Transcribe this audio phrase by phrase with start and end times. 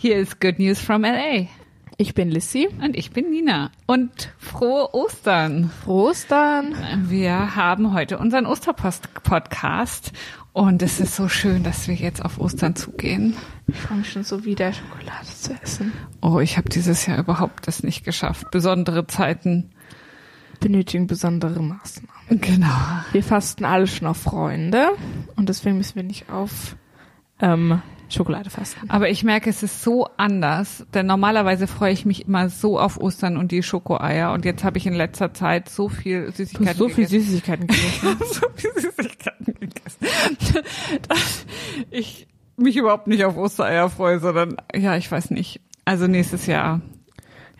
[0.00, 1.48] Hier ist Good News from LA.
[1.96, 2.68] Ich bin Lissy.
[2.80, 3.72] Und ich bin Nina.
[3.86, 5.72] Und frohe Ostern.
[5.82, 6.76] Frohe Ostern.
[7.08, 10.12] Wir haben heute unseren Osterpost-Podcast.
[10.52, 13.34] Und es ist so schön, dass wir jetzt auf Ostern zugehen.
[13.66, 15.92] Ich freue mich schon so wieder, Schokolade zu essen.
[16.22, 18.52] Oh, ich habe dieses Jahr überhaupt das nicht geschafft.
[18.52, 19.70] Besondere Zeiten.
[20.60, 22.40] Benötigen besondere Maßnahmen.
[22.40, 23.02] Genau.
[23.10, 24.90] Wir fasten alle schon auf Freunde.
[25.34, 26.76] Und deswegen müssen wir nicht auf
[27.40, 28.88] ähm, Schokolade fasten.
[28.90, 32.98] Aber ich merke, es ist so anders, denn normalerweise freue ich mich immer so auf
[32.98, 36.88] Ostern und die Schokoeier und jetzt habe ich in letzter Zeit so viel Süßigkeiten so
[36.88, 37.20] viel gegessen.
[37.20, 38.16] Süßigkeiten gegessen.
[38.32, 40.64] so viel Süßigkeiten gegessen,
[41.08, 41.46] dass
[41.90, 45.60] ich mich überhaupt nicht auf Ostereier freue, sondern ja, ich weiß nicht.
[45.84, 46.80] Also nächstes Jahr.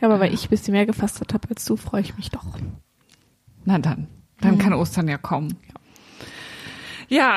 [0.00, 2.44] Ja, aber weil ich ein bisschen mehr gefastet habe als du, freue ich mich doch.
[3.64, 4.08] Na dann,
[4.40, 5.56] dann kann Ostern ja kommen.
[5.68, 5.74] Ja,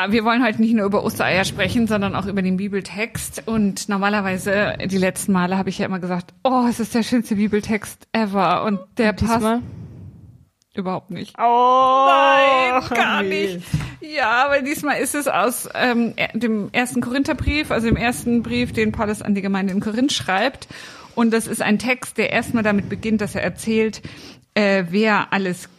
[0.10, 3.44] wir wollen heute nicht nur über Ostereier sprechen, sondern auch über den Bibeltext.
[3.46, 7.36] Und normalerweise, die letzten Male habe ich ja immer gesagt, oh, es ist der schönste
[7.36, 8.66] Bibeltext ever.
[8.66, 9.62] Und der Und passt
[10.74, 11.36] überhaupt nicht.
[11.38, 13.62] Oh, Nein, gar nicht.
[14.02, 18.92] Ja, weil diesmal ist es aus ähm, dem ersten Korintherbrief, also dem ersten Brief, den
[18.92, 20.68] Paulus an die Gemeinde in Korinth schreibt.
[21.16, 24.02] Und das ist ein Text, der erstmal damit beginnt, dass er erzählt,
[24.54, 25.70] äh, wer alles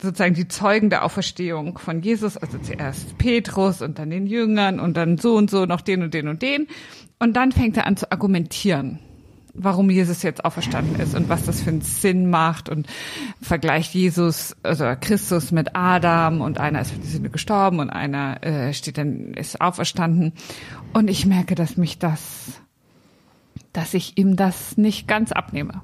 [0.00, 4.96] sozusagen die Zeugen der Auferstehung von Jesus, also zuerst Petrus und dann den Jüngern und
[4.96, 6.68] dann so und so noch den und den und den.
[7.18, 8.98] Und dann fängt er an zu argumentieren,
[9.54, 12.86] warum Jesus jetzt auferstanden ist und was das für einen Sinn macht und
[13.40, 18.42] vergleicht Jesus, also Christus mit Adam und einer ist für die Sünde gestorben und einer
[18.44, 20.32] äh, steht dann, ist auferstanden.
[20.92, 22.60] Und ich merke, dass mich das,
[23.72, 25.82] dass ich ihm das nicht ganz abnehme.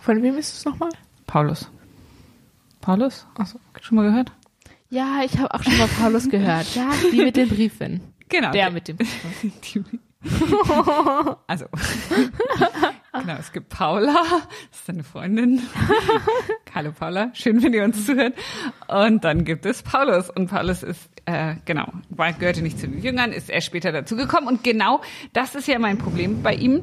[0.00, 0.90] Von wem ist es nochmal?
[1.26, 1.70] Paulus.
[2.80, 3.26] Paulus?
[3.34, 3.58] Achso.
[3.80, 4.32] Schon mal gehört?
[4.88, 6.74] Ja, ich habe auch schon mal Paulus gehört.
[6.74, 8.00] Ja, die mit den Briefen.
[8.28, 8.50] Genau.
[8.52, 8.96] Der mit dem
[9.60, 10.00] Briefen.
[11.46, 11.64] Also,
[13.12, 14.22] genau, es gibt Paula,
[14.70, 15.62] das ist deine Freundin.
[16.74, 18.34] Hallo Paula, schön, wenn ihr uns zuhört.
[18.86, 20.28] Und dann gibt es Paulus.
[20.28, 24.48] Und Paulus ist, äh, genau, war, gehörte nicht zu den Jüngern, ist erst später dazugekommen.
[24.48, 25.00] Und genau
[25.32, 26.82] das ist ja mein Problem bei ihm.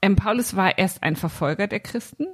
[0.00, 2.26] Ähm, Paulus war erst ein Verfolger der Christen.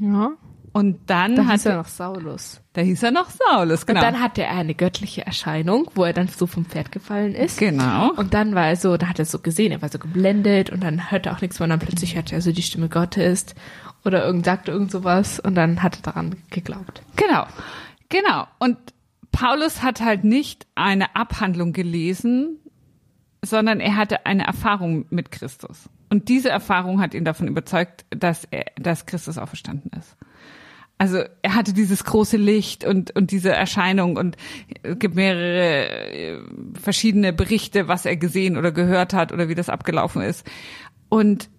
[0.00, 0.30] Ja.
[0.76, 2.60] Und dann Da hat hieß er noch Saulus.
[2.74, 3.98] da hieß er noch Saulus, genau.
[3.98, 7.56] Und dann hatte er eine göttliche Erscheinung, wo er dann so vom Pferd gefallen ist.
[7.58, 8.12] genau.
[8.12, 10.82] Und dann war er so, da hat er so gesehen, er war so geblendet und
[10.84, 13.46] dann hörte er auch nichts mehr und dann plötzlich hörte er so die Stimme Gottes
[14.04, 17.00] oder irgend sagte irgend sowas und dann hat er daran geglaubt.
[17.16, 17.46] Genau,
[18.10, 18.46] genau.
[18.58, 18.76] Und
[19.32, 22.58] Paulus hat halt nicht eine Abhandlung gelesen,
[23.42, 25.88] sondern er hatte eine Erfahrung mit Christus.
[26.10, 30.16] Und diese Erfahrung hat ihn davon überzeugt, dass er, dass Christus auferstanden ist.
[30.98, 34.36] Also er hatte dieses große Licht und, und diese Erscheinung und
[34.82, 36.38] es gibt mehrere äh,
[36.80, 40.46] verschiedene Berichte, was er gesehen oder gehört hat oder wie das abgelaufen ist.
[41.10, 41.50] Und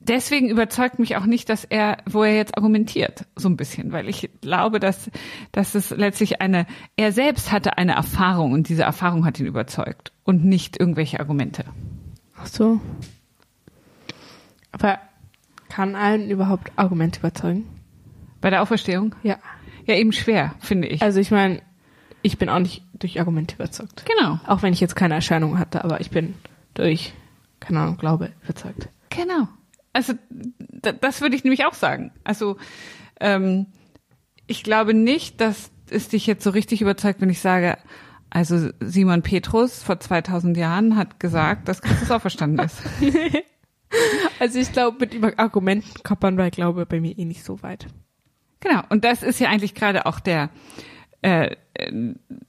[0.00, 4.08] deswegen überzeugt mich auch nicht, dass er, wo er jetzt argumentiert, so ein bisschen, weil
[4.08, 5.08] ich glaube, dass,
[5.52, 10.12] dass es letztlich eine, er selbst hatte eine Erfahrung und diese Erfahrung hat ihn überzeugt
[10.24, 11.64] und nicht irgendwelche Argumente.
[12.36, 12.80] Ach so.
[14.72, 14.98] Aber
[15.68, 17.77] kann einen überhaupt Argumente überzeugen?
[18.40, 19.14] Bei der Auferstehung?
[19.22, 19.38] Ja.
[19.86, 21.02] Ja, eben schwer, finde ich.
[21.02, 21.62] Also ich meine,
[22.22, 24.04] ich bin auch nicht durch Argumente überzeugt.
[24.06, 26.34] genau, Auch wenn ich jetzt keine Erscheinung hatte, aber ich bin
[26.74, 27.12] durch,
[27.60, 28.88] keine Ahnung, Glaube überzeugt.
[29.10, 29.48] genau.
[29.94, 30.12] Also
[30.58, 32.12] da, das würde ich nämlich auch sagen.
[32.22, 32.56] Also
[33.20, 33.66] ähm,
[34.46, 37.78] ich glaube nicht, dass es dich jetzt so richtig überzeugt, wenn ich sage,
[38.30, 42.82] also Simon Petrus vor 2000 Jahren hat gesagt, dass Christus auferstanden ist.
[44.38, 47.62] Also ich glaube, mit über Argumenten kommt man bei Glaube bei mir eh nicht so
[47.62, 47.86] weit.
[48.60, 50.50] Genau, und das ist ja eigentlich gerade auch der
[51.22, 51.56] äh,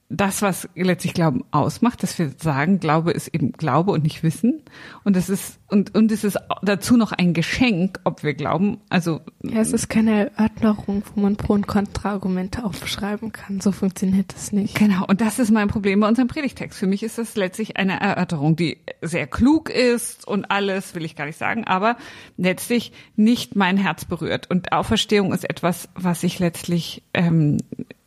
[0.08, 4.62] das, was letztlich Glauben ausmacht, dass wir sagen, Glaube ist eben Glaube und nicht Wissen.
[5.04, 8.78] Und es ist und und es ist dazu noch ein Geschenk, ob wir glauben.
[8.88, 13.60] Also Ja, es ist keine Erörterung, wo man Pro- und Kontraargumente aufschreiben kann.
[13.60, 14.74] So funktioniert das nicht.
[14.74, 16.76] Genau, und das ist mein Problem bei unserem Predigtext.
[16.76, 21.14] Für mich ist das letztlich eine Erörterung, die sehr klug ist und alles, will ich
[21.14, 21.96] gar nicht sagen, aber
[22.36, 24.50] letztlich nicht mein Herz berührt.
[24.50, 27.58] Und Auferstehung ist etwas, was ich letztlich, ähm,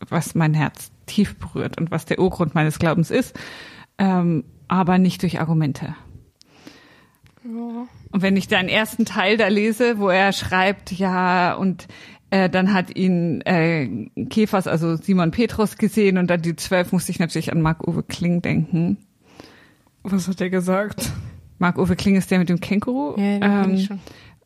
[0.10, 3.38] was mein Herz tief berührt und was der Urgrund meines Glaubens ist,
[3.98, 5.96] ähm, aber nicht durch Argumente.
[7.44, 11.88] Und wenn ich den ersten Teil da lese, wo er schreibt, ja, und
[12.30, 17.12] äh, dann hat ihn äh, Käfers, also Simon Petrus gesehen und dann die zwölf, musste
[17.12, 18.98] ich natürlich an Marc-Uwe Kling denken.
[20.04, 21.12] Was hat er gesagt?
[21.60, 23.20] Marc-Uwe Kling ist der mit dem Känguru.
[23.20, 24.00] Ja, den kenn ich schon.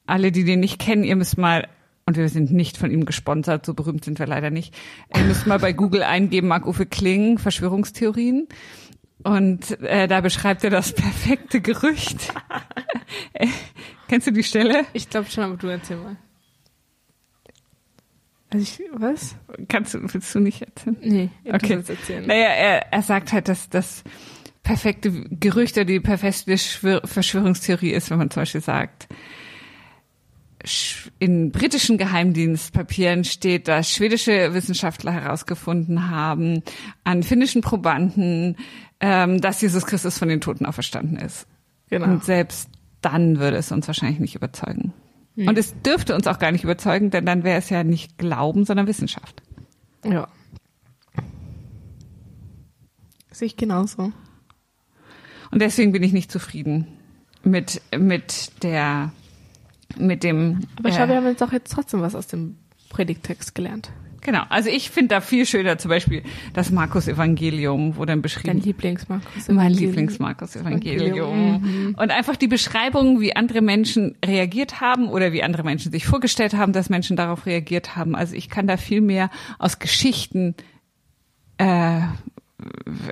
[0.06, 1.68] Alle, die den nicht kennen, ihr müsst mal,
[2.08, 4.74] und wir sind nicht von ihm gesponsert, so berühmt sind wir leider nicht,
[5.16, 8.48] ihr müsst mal bei Google eingeben, Marc-Uwe Kling, Verschwörungstheorien.
[9.24, 12.34] Und äh, da beschreibt er das perfekte Gerücht.
[14.08, 14.86] Kennst du die Stelle?
[14.94, 16.16] Ich glaube schon, aber du erzähl mal.
[18.50, 19.36] Also ich, was?
[19.68, 20.98] Kannst du, willst du nicht erzählen?
[21.02, 21.60] Nee, Okay.
[21.60, 22.26] du sollst erzählen.
[22.26, 24.04] Naja, er, er sagt halt, dass das
[24.64, 29.08] perfekte Gerücht oder die perfekte Schwör- Verschwörungstheorie ist, wenn man zum Beispiel sagt,
[31.20, 36.64] in britischen Geheimdienstpapieren steht, dass schwedische Wissenschaftler herausgefunden haben,
[37.04, 38.58] an finnischen Probanden,
[39.00, 41.48] ähm, dass Jesus Christus von den Toten auferstanden ist.
[41.90, 42.06] Genau.
[42.06, 42.70] Und selbst
[43.02, 44.94] dann würde es uns wahrscheinlich nicht überzeugen.
[45.38, 48.66] Und es dürfte uns auch gar nicht überzeugen, denn dann wäre es ja nicht Glauben,
[48.66, 49.44] sondern Wissenschaft.
[50.04, 50.28] Ja.
[53.32, 54.12] Sehe ich genauso.
[55.52, 56.88] Und deswegen bin ich nicht zufrieden
[57.44, 59.12] mit, mit der,
[59.98, 60.62] mit dem.
[60.78, 62.58] Aber äh, schau, wir haben jetzt auch jetzt trotzdem was aus dem
[62.90, 63.90] Predigtext gelernt.
[64.22, 64.44] Genau.
[64.50, 66.22] Also ich finde da viel schöner zum Beispiel
[66.54, 69.48] das Markus-Evangelium, wo dann Dein beschrieben Lieblings-Markus.
[69.48, 71.96] mein Lieblings-Markus-Evangelium.
[71.98, 76.56] Und einfach die Beschreibung, wie andere Menschen reagiert haben oder wie andere Menschen sich vorgestellt
[76.56, 78.16] haben, dass Menschen darauf reagiert haben.
[78.16, 79.30] Also ich kann da viel mehr
[79.60, 80.56] aus Geschichten
[81.58, 82.02] äh,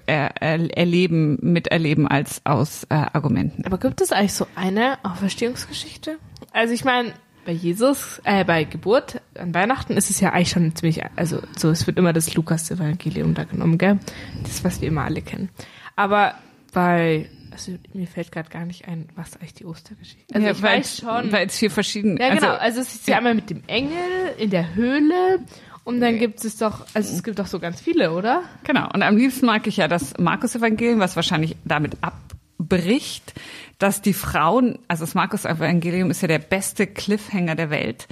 [0.06, 3.66] er, er, erleben, miterleben als aus äh, Argumenten.
[3.66, 6.18] Aber gibt es eigentlich so eine Auferstehungsgeschichte?
[6.52, 7.14] Also ich meine,
[7.46, 11.70] bei Jesus, äh, bei Geburt an Weihnachten ist es ja eigentlich schon ziemlich, also so,
[11.70, 14.00] es wird immer das Lukas-Evangelium da genommen, gell?
[14.44, 15.50] Das, was wir immer alle kennen.
[15.96, 16.34] Aber
[16.74, 20.62] bei, also mir fällt gerade gar nicht ein, was eigentlich die Ostergeschichte Also ja, ich
[20.62, 21.32] weiß schon.
[21.32, 22.20] Weil es vier verschiedene.
[22.20, 22.50] ja, genau.
[22.50, 23.18] Also, Also es ist ja ja.
[23.20, 25.40] einmal mit dem Engel in der Höhle
[25.86, 28.44] und dann gibt es doch, also es gibt doch so ganz viele, oder?
[28.64, 28.90] Genau.
[28.94, 33.34] Und am liebsten mag ich ja das Markus-Evangelium, was wahrscheinlich damit abbricht,
[33.78, 38.08] dass die Frauen, also das Markus-Evangelium ist ja der beste Cliffhanger der Welt,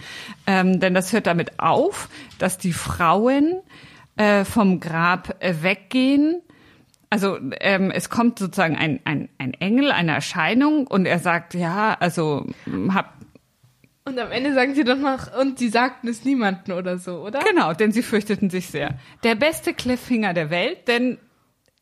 [0.48, 3.62] ähm, denn das hört damit auf, dass die Frauen
[4.16, 6.42] äh, vom Grab äh, weggehen.
[7.14, 11.96] Also ähm, es kommt sozusagen ein, ein, ein Engel, eine Erscheinung und er sagt, ja,
[12.00, 12.48] also
[12.92, 13.14] hab
[14.06, 17.38] Und am Ende sagen sie doch noch, und sie sagten es niemanden oder so, oder?
[17.48, 18.98] Genau, denn sie fürchteten sich sehr.
[19.24, 21.20] Der beste Cliffhanger der Welt, denn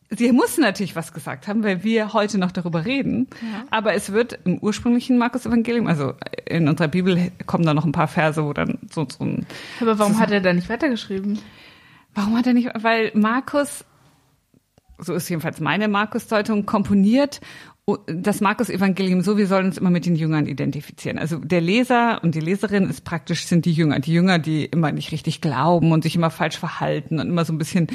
[0.09, 3.29] sie mussten natürlich was gesagt haben, weil wir heute noch darüber reden.
[3.69, 8.09] Aber es wird im ursprünglichen Markus-Evangelium, also in unserer Bibel kommen da noch ein paar
[8.09, 9.45] Verse, wo dann so, so ein,
[9.79, 11.39] Aber warum hat er da nicht weitergeschrieben?
[12.13, 13.85] warum hat er nicht, weil Markus,
[15.01, 17.41] so ist jedenfalls meine Markus-Deutung, komponiert
[18.05, 21.17] das Markus-Evangelium so, wir sollen uns immer mit den Jüngern identifizieren.
[21.17, 23.99] Also der Leser und die Leserin ist praktisch, sind die Jünger.
[23.99, 27.53] Die Jünger, die immer nicht richtig glauben und sich immer falsch verhalten und immer so
[27.53, 27.87] ein bisschen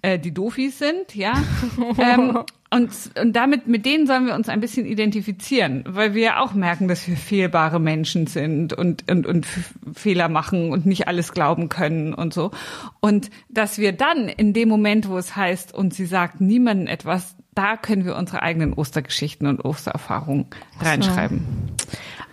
[0.00, 1.34] äh, die Dofis sind, ja.
[1.98, 2.38] ähm,
[2.72, 2.90] und,
[3.20, 6.88] und damit, mit denen sollen wir uns ein bisschen identifizieren, weil wir ja auch merken,
[6.88, 9.46] dass wir fehlbare Menschen sind und, und, und
[9.92, 12.50] Fehler machen und nicht alles glauben können und so.
[13.00, 17.36] Und dass wir dann in dem Moment, wo es heißt, und sie sagt niemandem etwas,
[17.54, 20.46] da können wir unsere eigenen Ostergeschichten und Ostererfahrungen
[20.80, 21.42] reinschreiben.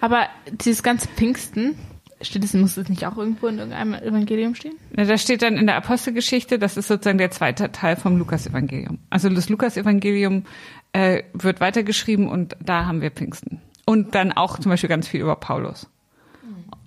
[0.01, 1.75] Aber dieses ganze Pfingsten,
[2.21, 4.75] steht es, muss es nicht auch irgendwo in irgendeinem Evangelium stehen?
[4.97, 8.99] Ja, Das steht dann in der Apostelgeschichte, das ist sozusagen der zweite Teil vom Lukas-Evangelium.
[9.09, 10.45] Also das Lukas-Evangelium
[10.93, 13.61] äh, wird weitergeschrieben und da haben wir Pfingsten.
[13.85, 15.89] Und dann auch zum Beispiel ganz viel über Paulus.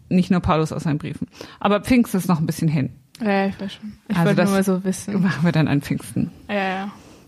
[0.09, 1.27] Nicht nur Paulus aus seinen Briefen.
[1.59, 2.91] Aber Pfingsten ist noch ein bisschen hin.
[3.21, 3.93] Ja, ich weiß schon.
[4.09, 5.23] Ich Also wollte das- nur mal so wissen.
[5.23, 6.31] Machen wir dann an Pfingsten.
[6.49, 6.72] Ja, ja,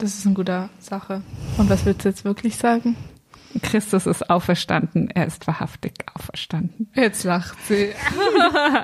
[0.04, 1.22] das ist eine gute Sache.
[1.56, 2.94] Und was willst du jetzt wirklich sagen?
[3.62, 6.90] Christus ist auferstanden, er ist wahrhaftig auferstanden.
[6.94, 7.90] Jetzt lacht sie.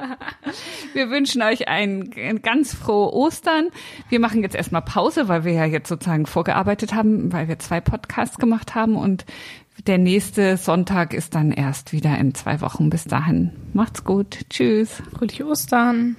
[0.94, 3.68] Wir wünschen euch ein, ein ganz frohe Ostern.
[4.08, 7.80] Wir machen jetzt erstmal Pause, weil wir ja jetzt sozusagen vorgearbeitet haben, weil wir zwei
[7.80, 9.26] Podcasts gemacht haben und
[9.86, 12.90] der nächste Sonntag ist dann erst wieder in zwei Wochen.
[12.90, 14.38] Bis dahin macht's gut.
[14.50, 15.02] Tschüss.
[15.12, 16.16] Fröhliche Ostern.